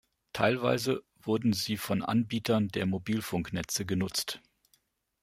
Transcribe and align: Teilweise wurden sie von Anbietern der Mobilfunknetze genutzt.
Teilweise 0.33 1.03
wurden 1.21 1.53
sie 1.53 1.77
von 1.77 2.01
Anbietern 2.01 2.69
der 2.69 2.87
Mobilfunknetze 2.87 3.85
genutzt. 3.85 4.41